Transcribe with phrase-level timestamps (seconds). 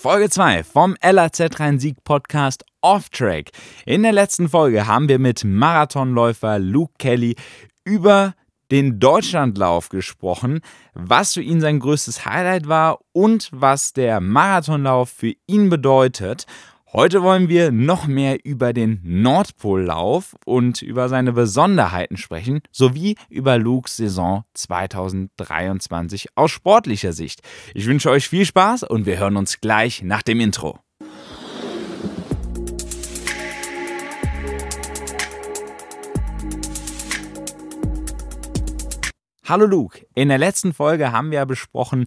[0.00, 3.50] Folge 2 vom LAZ Rhein-Sieg Podcast Off Track.
[3.84, 7.34] In der letzten Folge haben wir mit Marathonläufer Luke Kelly
[7.82, 8.34] über
[8.70, 10.60] den Deutschlandlauf gesprochen,
[10.94, 16.46] was für ihn sein größtes Highlight war und was der Marathonlauf für ihn bedeutet.
[16.94, 23.58] Heute wollen wir noch mehr über den Nordpollauf und über seine Besonderheiten sprechen, sowie über
[23.58, 27.42] Lukes Saison 2023 aus sportlicher Sicht.
[27.74, 30.78] Ich wünsche euch viel Spaß und wir hören uns gleich nach dem Intro.
[39.48, 42.04] Hallo Luke, in der letzten Folge haben wir besprochen,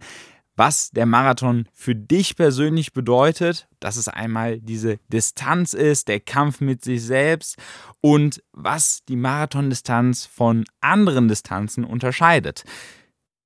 [0.61, 6.61] was der Marathon für dich persönlich bedeutet, dass es einmal diese Distanz ist, der Kampf
[6.61, 7.57] mit sich selbst
[7.99, 12.63] und was die Marathondistanz von anderen Distanzen unterscheidet.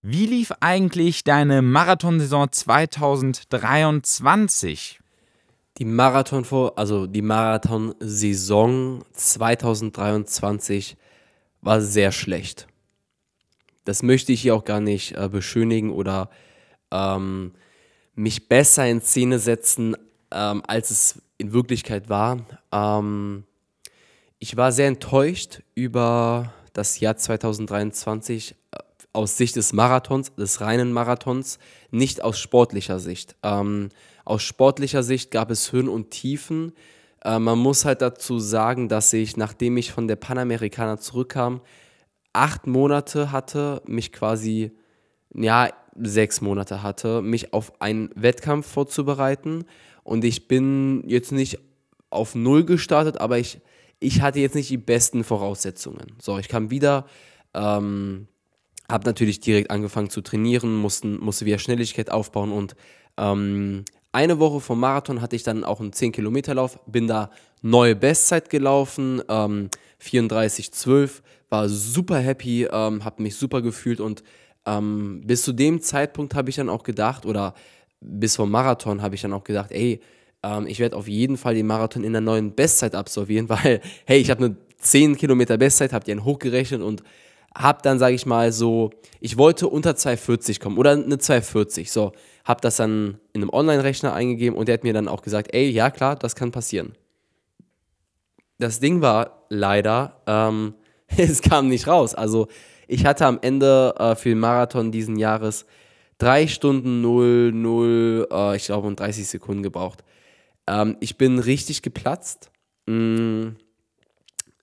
[0.02, 5.00] Wie lief eigentlich deine Marathonsaison 2023?
[5.78, 10.98] Die Marathon also die Marathonsaison 2023
[11.62, 12.68] war sehr schlecht.
[13.86, 16.30] Das möchte ich hier auch gar nicht äh, beschönigen oder
[16.96, 17.54] ähm,
[18.16, 19.96] mich besser in Szene setzen,
[20.32, 22.46] ähm, als es in Wirklichkeit war.
[22.72, 23.44] Ähm,
[24.40, 28.78] ich war sehr enttäuscht über das Jahr 2023 äh,
[29.14, 31.60] aus Sicht des Marathons, des reinen Marathons,
[31.92, 33.36] nicht aus sportlicher Sicht.
[33.44, 33.90] Ähm,
[34.26, 36.74] aus sportlicher Sicht gab es Höhen und Tiefen.
[37.24, 41.62] Äh, man muss halt dazu sagen, dass ich, nachdem ich von der Panamerikaner zurückkam,
[42.34, 44.72] acht Monate hatte, mich quasi,
[45.36, 49.66] ja, sechs Monate hatte, mich auf einen Wettkampf vorzubereiten.
[50.04, 51.60] Und ich bin jetzt nicht
[52.10, 53.60] auf Null gestartet, aber ich,
[54.00, 56.14] ich hatte jetzt nicht die besten Voraussetzungen.
[56.22, 57.06] So, ich kam wieder,
[57.54, 58.28] ähm,
[58.90, 62.76] habe natürlich direkt angefangen zu trainieren, mussten, musste wieder Schnelligkeit aufbauen und
[63.18, 68.50] ähm, eine Woche vom Marathon hatte ich dann auch einen 10-Kilometer-Lauf, bin da neue Bestzeit
[68.50, 69.70] gelaufen, ähm,
[70.02, 74.24] 34,12, war super happy, ähm, habe mich super gefühlt und
[74.66, 77.54] ähm, bis zu dem Zeitpunkt habe ich dann auch gedacht, oder
[78.02, 80.00] bis vom Marathon habe ich dann auch gedacht, ey,
[80.44, 84.20] ähm, ich werde auf jeden Fall den Marathon in der neuen Bestzeit absolvieren, weil, hey,
[84.20, 87.04] ich habe eine 10 Kilometer Bestzeit, habe die dann hochgerechnet und
[87.56, 92.12] habe dann, sage ich mal, so, ich wollte unter 2,40 kommen oder eine 2,40, so,
[92.44, 95.70] habe das dann in einem Online-Rechner eingegeben und der hat mir dann auch gesagt, ey,
[95.70, 96.94] ja klar, das kann passieren.
[98.60, 100.76] Das Ding war leider, ähm,
[101.18, 102.14] es kam nicht raus.
[102.14, 102.48] Also
[102.88, 105.66] ich hatte am Ende äh, für den Marathon diesen Jahres
[106.20, 110.04] 3 Stunden 0, 0, äh, ich glaube, und 30 Sekunden gebraucht.
[110.68, 112.52] Ähm, ich bin richtig geplatzt.
[112.86, 113.50] Mm,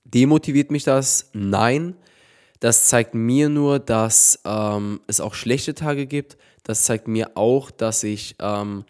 [0.04, 1.30] demotiviert mich das?
[1.32, 1.96] Nein.
[2.60, 6.36] Das zeigt mir nur, dass ähm, es auch schlechte Tage gibt.
[6.62, 8.84] Das zeigt mir auch, dass ich ähm,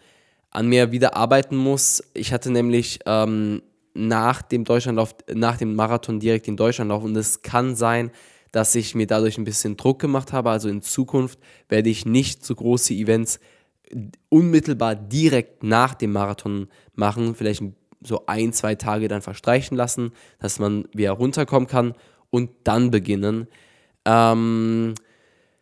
[0.51, 2.03] an mir wieder arbeiten muss.
[2.13, 3.63] Ich hatte nämlich ähm,
[3.95, 8.11] nach dem Deutschlandlauf, nach dem Marathon direkt den Deutschlandlauf und es kann sein,
[8.53, 10.51] dass ich mir dadurch ein bisschen Druck gemacht habe.
[10.51, 13.39] Also in Zukunft werde ich nicht so große Events
[14.29, 17.63] unmittelbar direkt nach dem Marathon machen, vielleicht
[18.01, 21.95] so ein, zwei Tage dann verstreichen lassen, dass man wieder runterkommen kann
[22.29, 23.47] und dann beginnen.
[24.05, 24.93] Ähm,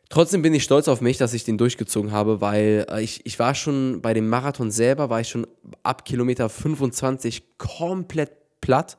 [0.10, 3.40] trotzdem bin ich stolz auf mich, dass ich den durchgezogen habe, weil äh, ich, ich
[3.40, 5.48] war schon bei dem Marathon selber, war ich schon
[5.82, 8.98] ab Kilometer 25 komplett platt.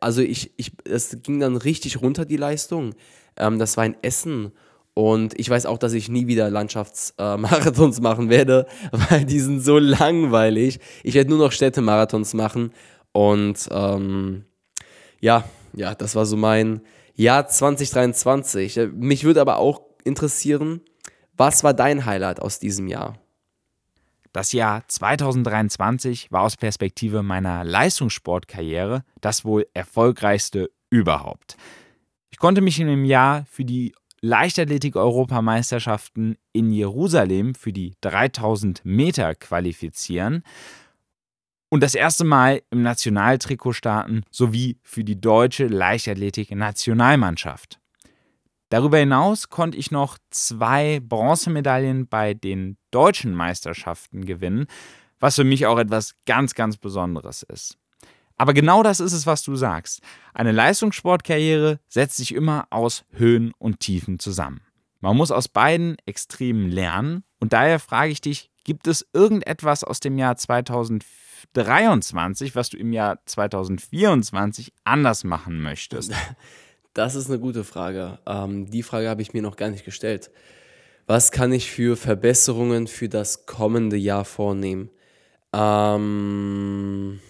[0.00, 2.94] Also ich, ich, es ging dann richtig runter, die Leistung.
[3.36, 4.52] Ähm, das war in Essen.
[4.94, 9.60] Und ich weiß auch, dass ich nie wieder Landschaftsmarathons äh, machen werde, weil die sind
[9.60, 10.80] so langweilig.
[11.02, 12.72] Ich werde nur noch Städtemarathons machen.
[13.12, 14.44] Und ähm,
[15.20, 16.80] ja, ja, das war so mein
[17.14, 18.76] Jahr 2023.
[18.76, 20.80] Äh, mich würde aber auch interessieren,
[21.36, 23.18] was war dein Highlight aus diesem Jahr?
[24.32, 31.56] Das Jahr 2023 war aus Perspektive meiner Leistungssportkarriere das wohl erfolgreichste überhaupt.
[32.30, 33.92] Ich konnte mich in dem Jahr für die
[34.22, 40.42] Leichtathletik-Europameisterschaften in Jerusalem für die 3000 Meter qualifizieren
[41.70, 47.80] und das erste Mal im Nationaltrikot starten sowie für die deutsche Leichtathletik-Nationalmannschaft.
[48.68, 54.66] Darüber hinaus konnte ich noch zwei Bronzemedaillen bei den deutschen Meisterschaften gewinnen,
[55.18, 57.79] was für mich auch etwas ganz, ganz Besonderes ist.
[58.40, 60.00] Aber genau das ist es, was du sagst.
[60.32, 64.62] Eine Leistungssportkarriere setzt sich immer aus Höhen und Tiefen zusammen.
[65.00, 70.00] Man muss aus beiden Extremen lernen und daher frage ich dich, gibt es irgendetwas aus
[70.00, 76.14] dem Jahr 2023, was du im Jahr 2024 anders machen möchtest?
[76.94, 78.18] Das ist eine gute Frage.
[78.26, 80.32] Ähm, die Frage habe ich mir noch gar nicht gestellt.
[81.06, 84.90] Was kann ich für Verbesserungen für das kommende Jahr vornehmen?
[85.52, 87.20] Ähm,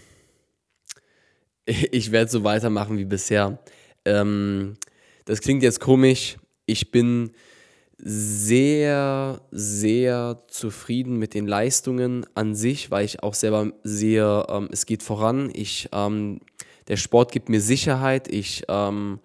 [1.67, 3.59] ich werde so weitermachen wie bisher.
[4.05, 4.77] Ähm,
[5.25, 6.37] das klingt jetzt komisch.
[6.67, 7.33] Ich bin
[8.03, 14.87] sehr, sehr zufrieden mit den Leistungen an sich, weil ich auch selber sehe, ähm, es
[14.87, 15.51] geht voran.
[15.53, 16.41] Ich, ähm,
[16.89, 18.29] der Sport gibt mir Sicherheit.
[18.29, 19.21] Ich ähm,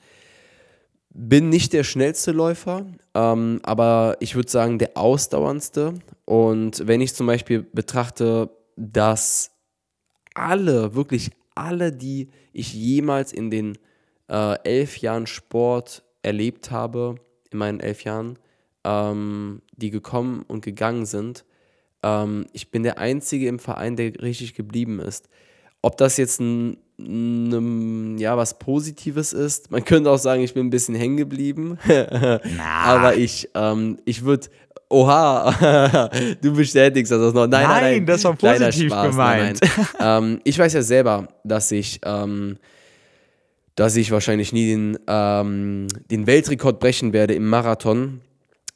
[1.10, 5.94] bin nicht der schnellste Läufer, ähm, aber ich würde sagen der ausdauerndste.
[6.26, 9.52] Und wenn ich zum Beispiel betrachte, dass
[10.34, 13.78] alle, wirklich alle, die ich jemals in den
[14.30, 17.16] äh, elf Jahren Sport erlebt habe,
[17.52, 18.38] in meinen elf Jahren,
[18.84, 21.46] ähm, die gekommen und gegangen sind.
[22.04, 25.30] Ähm, ich bin der Einzige im Verein, der richtig geblieben ist.
[25.82, 30.68] Ob das jetzt ein, ein, ja, was Positives ist, man könnte auch sagen, ich bin
[30.68, 31.78] ein bisschen hängen geblieben.
[32.86, 34.48] Aber ich, ähm, ich würde
[34.90, 36.10] Oha,
[36.42, 37.48] du bestätigst das noch.
[37.48, 39.60] Nein, nein, nein, das war positiv Spaß, gemeint.
[39.62, 42.58] Nein, ähm, ich weiß ja selber, dass ich, ähm,
[43.76, 48.22] dass ich wahrscheinlich nie den, ähm, den Weltrekord brechen werde im Marathon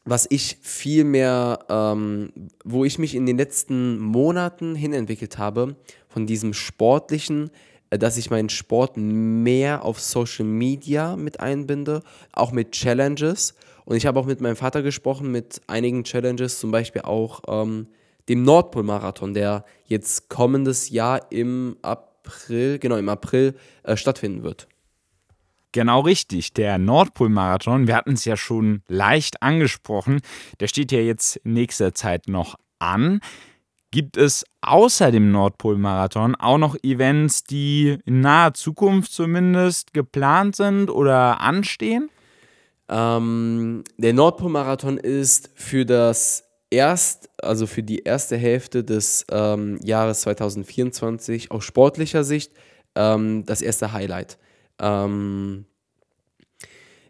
[0.09, 2.31] was ich viel mehr, ähm,
[2.63, 5.75] wo ich mich in den letzten Monaten hinentwickelt habe,
[6.07, 7.51] von diesem sportlichen,
[7.89, 12.01] dass ich meinen Sport mehr auf Social Media mit einbinde,
[12.31, 13.56] auch mit Challenges.
[13.86, 17.88] Und ich habe auch mit meinem Vater gesprochen, mit einigen Challenges, zum Beispiel auch ähm,
[18.30, 24.68] dem Nordpol-Marathon, der jetzt kommendes Jahr im April, genau im April äh, stattfinden wird.
[25.71, 30.21] Genau richtig, der Nordpol-Marathon, wir hatten es ja schon leicht angesprochen,
[30.59, 33.19] der steht ja jetzt in nächster Zeit noch an.
[33.91, 40.91] Gibt es außer dem Nordpol-Marathon auch noch Events, die in naher Zukunft zumindest geplant sind
[40.91, 42.09] oder anstehen?
[42.88, 50.21] Ähm, der Nordpol-Marathon ist für das erst, also für die erste Hälfte des ähm, Jahres
[50.21, 52.51] 2024 aus sportlicher Sicht
[52.95, 54.38] ähm, das erste Highlight.
[54.80, 55.65] Ähm,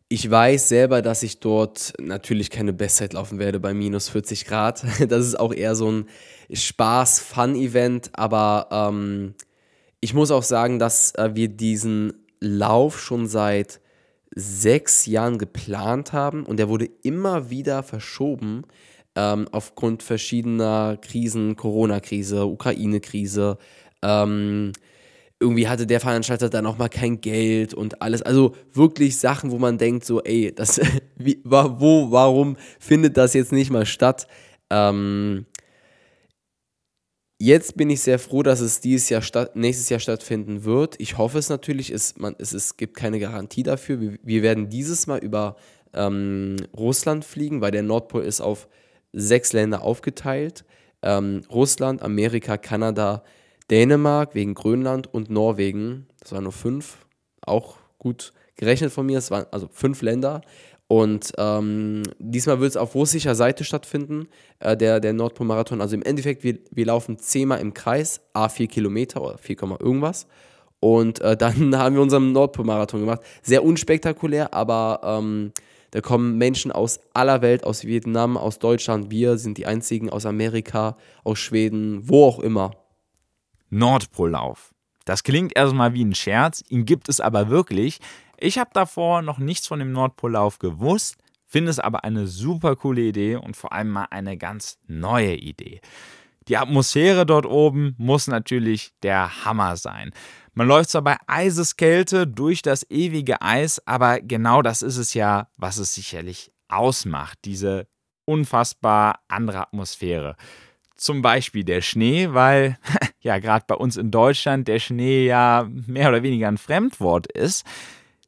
[0.10, 4.84] ich weiß selber, dass ich dort natürlich keine Bestzeit laufen werde bei minus 40 Grad.
[5.08, 6.06] Das ist auch eher so ein
[6.52, 9.36] Spaß-Fun-Event, aber ähm,
[10.02, 13.82] ich muss auch sagen, dass äh, wir diesen Lauf schon seit
[14.36, 18.64] sechs Jahren geplant haben und der wurde immer wieder verschoben
[19.16, 23.58] ähm, aufgrund verschiedener Krisen, Corona-Krise, Ukraine-Krise.
[24.02, 24.72] Ähm,
[25.40, 28.22] irgendwie hatte der Veranstalter dann auch mal kein Geld und alles.
[28.22, 30.82] Also wirklich Sachen, wo man denkt, so, ey, das,
[31.16, 34.28] wie, wo, warum findet das jetzt nicht mal statt?
[34.70, 35.46] Ähm,
[37.40, 40.96] jetzt bin ich sehr froh, dass es dieses Jahr statt, nächstes Jahr stattfinden wird.
[41.00, 44.02] Ich hoffe es natürlich, es, man, es, es gibt keine Garantie dafür.
[44.02, 45.56] Wir, wir werden dieses Mal über
[45.94, 48.68] ähm, Russland fliegen, weil der Nordpol ist auf
[49.14, 50.66] sechs Länder aufgeteilt.
[51.02, 53.24] Ähm, Russland, Amerika, Kanada,
[53.70, 56.08] Dänemark wegen Grönland und Norwegen.
[56.20, 57.06] Das waren nur fünf.
[57.42, 59.18] Auch gut gerechnet von mir.
[59.18, 60.42] Es waren also fünf Länder.
[60.88, 64.28] Und ähm, diesmal wird es auf russischer Seite stattfinden,
[64.60, 65.82] äh, der, der Nordpol-Marathon.
[65.82, 70.26] Also im Endeffekt, wir, wir laufen zehnmal im Kreis, a 4 Kilometer oder 4, irgendwas.
[70.80, 73.22] Und äh, dann haben wir unseren Nordpol-Marathon gemacht.
[73.44, 75.52] Sehr unspektakulär, aber ähm,
[75.92, 79.12] da kommen Menschen aus aller Welt, aus Vietnam, aus Deutschland.
[79.12, 82.72] Wir sind die einzigen aus Amerika, aus Schweden, wo auch immer.
[83.70, 84.74] Nordpollauf.
[85.06, 88.00] Das klingt erstmal wie ein Scherz, ihn gibt es aber wirklich.
[88.38, 93.02] Ich habe davor noch nichts von dem Nordpollauf gewusst, finde es aber eine super coole
[93.02, 95.82] Idee und vor allem mal eine ganz neue Idee.
[96.48, 100.12] Die Atmosphäre dort oben muss natürlich der Hammer sein.
[100.54, 105.48] Man läuft zwar bei Eiseskälte durch das ewige Eis, aber genau das ist es ja,
[105.58, 107.88] was es sicherlich ausmacht, diese
[108.26, 110.36] unfassbar andere Atmosphäre
[111.00, 112.78] zum Beispiel der Schnee, weil
[113.20, 117.66] ja gerade bei uns in Deutschland der Schnee ja mehr oder weniger ein Fremdwort ist,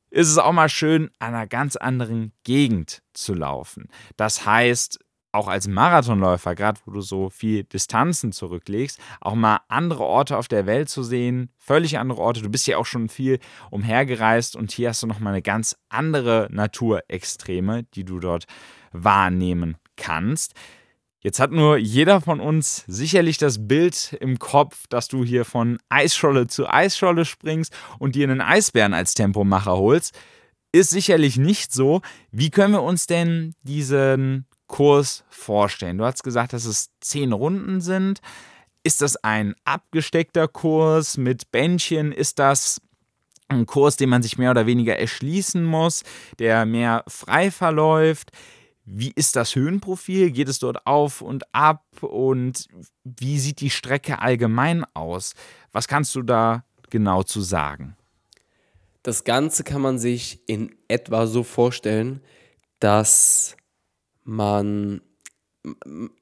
[0.10, 3.88] ist es auch mal schön, an einer ganz anderen Gegend zu laufen.
[4.18, 5.00] Das heißt,
[5.32, 10.48] auch als Marathonläufer, gerade wo du so viel Distanzen zurücklegst, auch mal andere Orte auf
[10.48, 12.42] der Welt zu sehen, völlig andere Orte.
[12.42, 16.48] Du bist ja auch schon viel umhergereist und hier hast du nochmal eine ganz andere
[16.52, 18.46] Naturextreme, die du dort
[18.92, 20.54] wahrnehmen kannst.
[21.24, 25.78] Jetzt hat nur jeder von uns sicherlich das Bild im Kopf, dass du hier von
[25.88, 30.18] Eisscholle zu Eisscholle springst und dir einen Eisbären als Tempomacher holst.
[30.72, 32.02] Ist sicherlich nicht so.
[32.32, 36.00] Wie können wir uns denn diesen Kurs vorstellen?
[36.00, 38.20] Du hast gesagt, dass es zehn Runden sind.
[38.84, 42.12] Ist das ein abgesteckter Kurs mit Bändchen?
[42.12, 42.82] Ist das
[43.48, 46.04] ein Kurs, den man sich mehr oder weniger erschließen muss,
[46.40, 48.32] der mehr frei verläuft?
[48.86, 50.32] Wie ist das Höhenprofil?
[50.32, 51.86] Geht es dort auf und ab?
[52.02, 52.68] Und
[53.04, 55.34] wie sieht die Strecke allgemein aus?
[55.72, 57.96] Was kannst du da genau zu sagen?
[59.04, 62.22] Das Ganze kann man sich in etwa so vorstellen,
[62.80, 63.56] dass
[64.24, 65.02] man,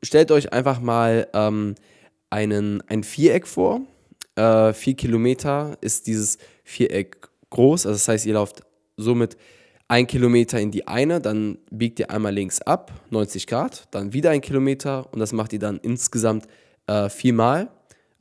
[0.04, 1.76] stellt euch einfach mal ähm,
[2.30, 3.82] einen, ein Viereck vor.
[4.36, 8.62] Äh, vier Kilometer ist dieses Viereck groß, also das heißt, ihr lauft
[8.96, 9.38] somit
[9.90, 14.30] ein Kilometer in die eine, dann biegt ihr einmal links ab, 90 Grad, dann wieder
[14.30, 16.48] ein Kilometer und das macht ihr dann insgesamt
[16.88, 17.70] äh, viermal.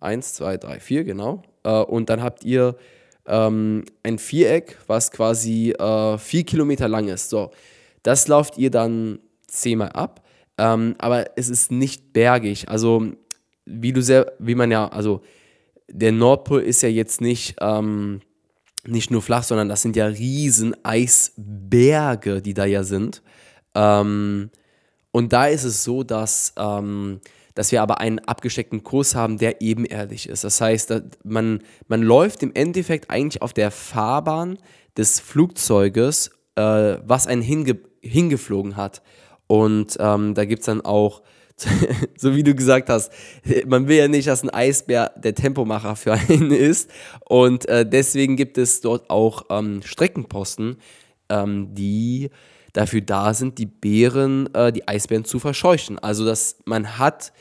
[0.01, 1.43] Eins, zwei, drei, vier, genau.
[1.65, 2.77] Äh, und dann habt ihr
[3.27, 7.29] ähm, ein Viereck, was quasi äh, vier Kilometer lang ist.
[7.29, 7.51] So,
[8.03, 10.25] das lauft ihr dann zehnmal ab,
[10.57, 12.71] ähm, aber es ist nicht bergig.
[12.71, 13.13] Also,
[13.67, 15.21] wie du sehr, wie man ja, also
[15.91, 18.21] der Nordpol ist ja jetzt nicht ähm,
[18.87, 23.23] nicht nur flach, sondern das sind ja riesen Eisberge, die da ja sind.
[23.75, 24.51] Ähm,
[25.11, 27.21] und da ist es so, dass, ähm,
[27.55, 30.45] dass wir aber einen abgesteckten Kurs haben, der ebenerdig ist.
[30.45, 30.95] Das heißt,
[31.25, 34.59] man, man läuft im Endeffekt eigentlich auf der Fahrbahn
[34.97, 39.03] des Flugzeuges, äh, was einen hinge hingeflogen hat.
[39.49, 41.23] Und ähm, da gibt es dann auch
[42.17, 43.13] so wie du gesagt hast,
[43.67, 46.91] man will ja nicht, dass ein Eisbär der Tempomacher für einen ist.
[47.29, 50.77] Und äh, deswegen gibt es dort auch ähm, Streckenposten,
[51.29, 52.31] ähm, die
[52.73, 55.99] dafür da sind, die Bären, äh, die Eisbären zu verscheuchen.
[55.99, 57.33] Also, dass man hat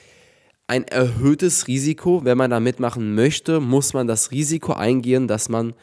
[0.67, 5.73] ein erhöhtes Risiko, wenn man da mitmachen möchte, muss man das Risiko eingehen, dass man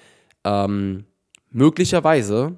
[0.45, 1.05] ähm,
[1.51, 2.57] möglicherweise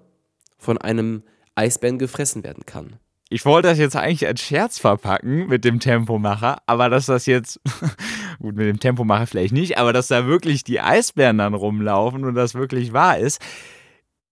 [0.58, 1.22] von einem
[1.54, 6.58] Eisbären gefressen werden kann ich wollte das jetzt eigentlich als Scherz verpacken mit dem Tempomacher,
[6.66, 7.60] aber dass das jetzt,
[8.38, 12.34] gut, mit dem Tempomacher vielleicht nicht, aber dass da wirklich die Eisbären dann rumlaufen und
[12.34, 13.40] das wirklich wahr ist,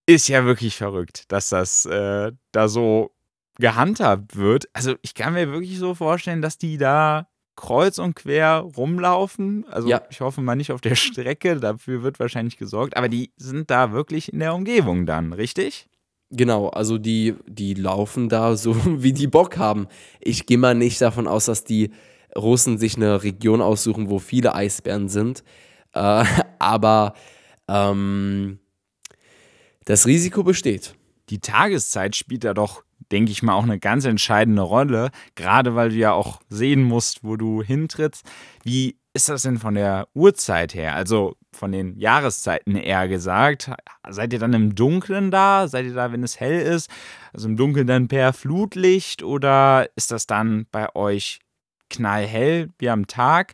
[0.05, 3.11] ist ja wirklich verrückt, dass das äh, da so
[3.57, 4.65] gehandhabt wird.
[4.73, 9.65] Also ich kann mir wirklich so vorstellen, dass die da kreuz und quer rumlaufen.
[9.69, 10.01] Also ja.
[10.09, 13.91] ich hoffe mal nicht auf der Strecke, dafür wird wahrscheinlich gesorgt, aber die sind da
[13.91, 15.89] wirklich in der Umgebung dann, richtig?
[16.31, 19.87] Genau, also die, die laufen da so, wie die Bock haben.
[20.19, 21.91] Ich gehe mal nicht davon aus, dass die
[22.35, 25.43] Russen sich eine Region aussuchen, wo viele Eisbären sind.
[25.93, 26.25] Äh,
[26.59, 27.13] aber
[27.67, 28.59] ähm,
[29.85, 30.95] das Risiko besteht.
[31.29, 35.11] Die Tageszeit spielt da doch, denke ich mal, auch eine ganz entscheidende Rolle.
[35.35, 38.25] Gerade weil du ja auch sehen musst, wo du hintrittst.
[38.63, 40.93] Wie ist das denn von der Uhrzeit her?
[40.93, 43.71] Also von den Jahreszeiten eher gesagt.
[44.09, 45.69] Seid ihr dann im Dunkeln da?
[45.69, 46.89] Seid ihr da, wenn es hell ist?
[47.31, 51.39] Also im Dunkeln dann per Flutlicht oder ist das dann bei euch
[51.89, 53.53] knallhell wie am Tag?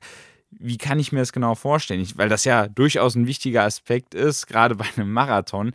[0.49, 2.01] Wie kann ich mir das genau vorstellen?
[2.01, 5.73] Ich, weil das ja durchaus ein wichtiger Aspekt ist, gerade bei einem Marathon.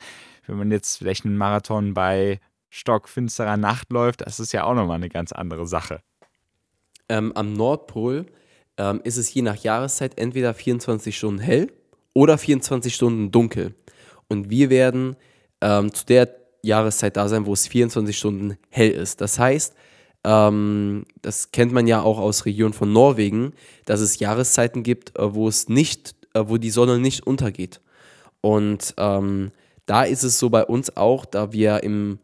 [0.48, 2.40] Wenn man jetzt vielleicht einen Marathon bei
[2.70, 6.02] stockfinsterer Nacht läuft, das ist ja auch nochmal eine ganz andere Sache.
[7.08, 8.26] Ähm, am Nordpol
[8.78, 11.72] ähm, ist es je nach Jahreszeit entweder 24 Stunden hell
[12.12, 13.74] oder 24 Stunden dunkel.
[14.28, 15.16] Und wir werden
[15.60, 19.20] ähm, zu der Jahreszeit da sein, wo es 24 Stunden hell ist.
[19.20, 19.74] Das heißt,
[20.24, 23.52] ähm, das kennt man ja auch aus Regionen von Norwegen,
[23.84, 27.80] dass es Jahreszeiten gibt, äh, wo es nicht, äh, wo die Sonne nicht untergeht.
[28.40, 29.52] Und ähm,
[29.86, 32.18] da ist es so bei uns auch, da wir im,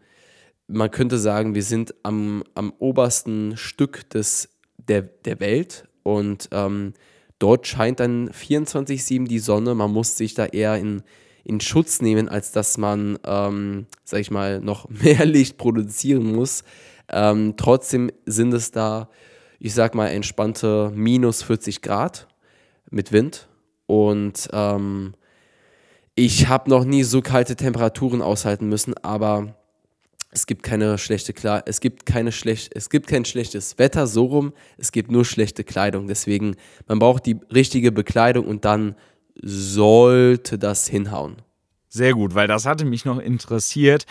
[0.66, 6.94] man könnte sagen, wir sind am, am obersten Stück des, der, der Welt und ähm,
[7.38, 9.74] dort scheint dann 24-7 die Sonne.
[9.74, 11.02] Man muss sich da eher in,
[11.44, 16.64] in Schutz nehmen, als dass man, ähm, sag ich mal, noch mehr Licht produzieren muss.
[17.10, 19.08] Ähm, trotzdem sind es da,
[19.58, 22.28] ich sag mal, entspannte minus 40 Grad
[22.90, 23.48] mit Wind.
[23.86, 25.14] Und ähm,
[26.14, 29.54] ich habe noch nie so kalte Temperaturen aushalten müssen, aber
[30.32, 34.24] es gibt keine schlechte Klar es gibt keine schlecht es gibt kein schlechtes Wetter so
[34.24, 36.08] rum, es gibt nur schlechte Kleidung.
[36.08, 36.56] Deswegen
[36.88, 38.96] man braucht die richtige Bekleidung und dann
[39.40, 41.36] sollte das hinhauen.
[41.88, 44.06] Sehr gut, weil das hatte mich noch interessiert.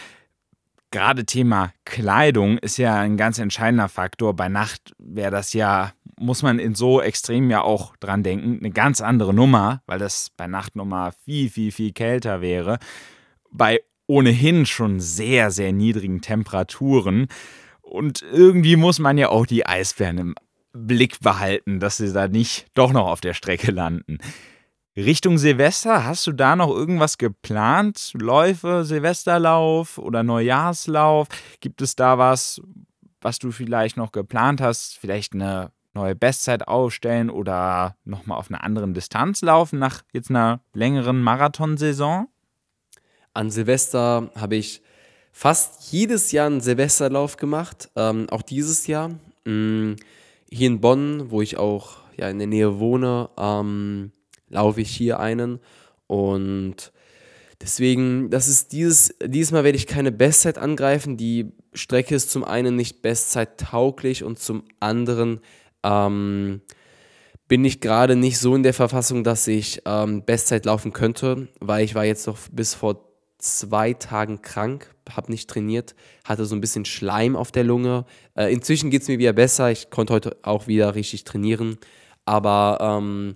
[0.91, 4.35] Gerade Thema Kleidung ist ja ein ganz entscheidender Faktor.
[4.35, 8.71] Bei Nacht wäre das ja, muss man in so extrem ja auch dran denken, eine
[8.71, 12.77] ganz andere Nummer, weil das bei Nacht nochmal viel, viel, viel kälter wäre.
[13.49, 17.27] Bei ohnehin schon sehr, sehr niedrigen Temperaturen.
[17.81, 20.35] Und irgendwie muss man ja auch die Eisbären im
[20.73, 24.17] Blick behalten, dass sie da nicht doch noch auf der Strecke landen.
[24.97, 28.11] Richtung Silvester, hast du da noch irgendwas geplant?
[28.13, 31.29] Läufe, Silvesterlauf oder Neujahrslauf?
[31.61, 32.61] Gibt es da was,
[33.21, 34.97] was du vielleicht noch geplant hast?
[34.97, 40.59] Vielleicht eine neue Bestzeit aufstellen oder nochmal auf einer anderen Distanz laufen nach jetzt einer
[40.73, 42.27] längeren Marathonsaison?
[43.33, 44.81] An Silvester habe ich
[45.31, 49.09] fast jedes Jahr einen Silvesterlauf gemacht, ähm, auch dieses Jahr.
[49.45, 49.93] Mm,
[50.50, 54.11] hier in Bonn, wo ich auch ja, in der Nähe wohne, ähm,
[54.50, 55.59] laufe ich hier einen.
[56.07, 56.91] Und
[57.61, 61.17] deswegen, das ist dieses, dieses Mal werde ich keine Bestzeit angreifen.
[61.17, 65.39] Die Strecke ist zum einen nicht bestzeittauglich und zum anderen
[65.83, 66.61] ähm,
[67.47, 71.83] bin ich gerade nicht so in der Verfassung, dass ich ähm, Bestzeit laufen könnte, weil
[71.83, 73.10] ich war jetzt noch bis vor
[73.41, 78.05] zwei Tagen krank, habe nicht trainiert, hatte so ein bisschen Schleim auf der Lunge.
[78.36, 81.77] Äh, inzwischen geht es mir wieder besser, ich konnte heute auch wieder richtig trainieren,
[82.25, 83.36] aber ähm,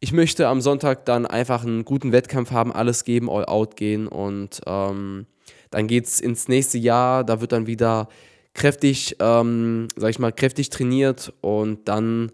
[0.00, 4.06] ich möchte am Sonntag dann einfach einen guten Wettkampf haben, alles geben, all out gehen
[4.06, 5.26] und ähm,
[5.70, 8.08] dann geht es ins nächste Jahr, da wird dann wieder
[8.54, 12.32] kräftig, ähm, sag ich mal, kräftig trainiert und dann,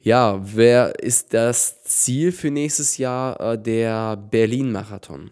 [0.00, 3.40] ja, wer ist das Ziel für nächstes Jahr?
[3.40, 5.30] Äh, der Berlin-Marathon.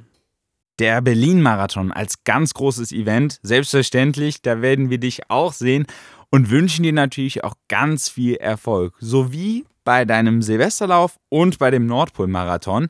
[0.80, 5.86] Der Berlin-Marathon als ganz großes Event, selbstverständlich, da werden wir dich auch sehen
[6.30, 11.86] und wünschen dir natürlich auch ganz viel Erfolg, sowie bei deinem Silvesterlauf und bei dem
[11.86, 12.88] Nordpol-Marathon.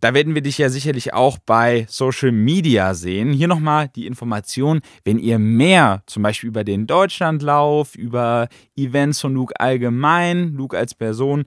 [0.00, 3.32] Da werden wir dich ja sicherlich auch bei Social Media sehen.
[3.32, 9.32] Hier nochmal die Information, wenn ihr mehr zum Beispiel über den Deutschlandlauf, über Events von
[9.34, 11.44] Luke allgemein, Luke als Person,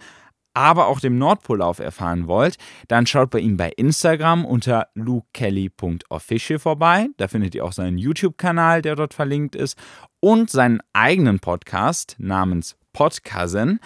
[0.58, 7.10] aber auch dem Nordpollauf erfahren wollt, dann schaut bei ihm bei Instagram unter lukekelly.official vorbei.
[7.18, 9.78] Da findet ihr auch seinen YouTube-Kanal, der dort verlinkt ist,
[10.20, 13.80] und seinen eigenen Podcast namens Podcousin.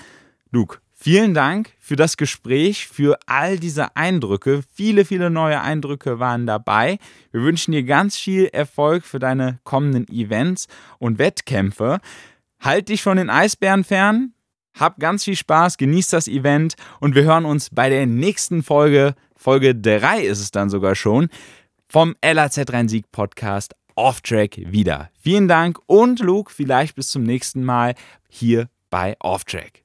[0.50, 4.64] Luke, vielen Dank für das Gespräch, für all diese Eindrücke.
[4.74, 7.00] Viele, viele neue Eindrücke waren dabei.
[7.34, 12.00] Wir wünschen dir ganz viel Erfolg für deine kommenden Events und Wettkämpfe.
[12.62, 14.36] Halt dich von den Eisbären fern.
[14.78, 19.16] Hab ganz viel Spaß, genieß das Event und wir hören uns bei der nächsten Folge,
[19.36, 21.30] Folge 3 ist es dann sogar schon,
[21.88, 25.10] vom LAZ Rhein-Sieg Podcast Off-Track wieder.
[25.20, 27.96] Vielen Dank und Luke, vielleicht bis zum nächsten Mal
[28.30, 29.84] hier bei Off-Track.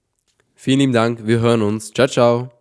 [0.55, 1.93] Vielen lieben Dank, wir hören uns.
[1.93, 2.56] Ciao, ciao.